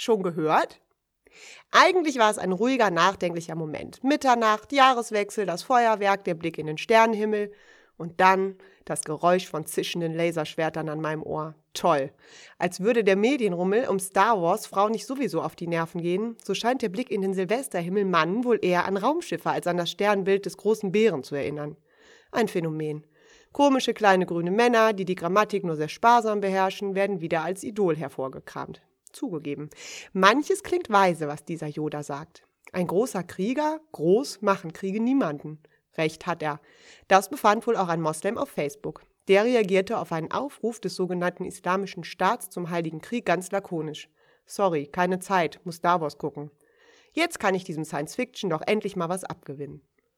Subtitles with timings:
[0.00, 0.80] Schon gehört?
[1.72, 4.04] Eigentlich war es ein ruhiger, nachdenklicher Moment.
[4.04, 7.50] Mitternacht, Jahreswechsel, das Feuerwerk, der Blick in den Sternenhimmel
[7.96, 11.56] und dann das Geräusch von zischenden Laserschwertern an meinem Ohr.
[11.74, 12.12] Toll.
[12.58, 16.54] Als würde der Medienrummel um Star Wars Frauen nicht sowieso auf die Nerven gehen, so
[16.54, 20.46] scheint der Blick in den Silvesterhimmel Mann wohl eher an Raumschiffe als an das Sternbild
[20.46, 21.76] des großen Bären zu erinnern.
[22.30, 23.04] Ein Phänomen.
[23.50, 27.96] Komische kleine grüne Männer, die die Grammatik nur sehr sparsam beherrschen, werden wieder als Idol
[27.96, 28.80] hervorgekramt.
[29.10, 29.70] Zugegeben.
[30.12, 32.42] Manches klingt weise, was dieser Yoda sagt.
[32.72, 35.58] Ein großer Krieger, groß machen Kriege niemanden.
[35.96, 36.60] Recht hat er.
[37.08, 39.02] Das befand wohl auch ein Moslem auf Facebook.
[39.28, 44.08] Der reagierte auf einen Aufruf des sogenannten Islamischen Staats zum Heiligen Krieg ganz lakonisch.
[44.46, 46.50] Sorry, keine Zeit, muss Davos gucken.
[47.12, 49.82] Jetzt kann ich diesem Science Fiction doch endlich mal was abgewinnen.